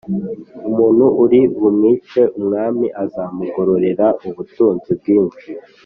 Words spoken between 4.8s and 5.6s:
bwinshi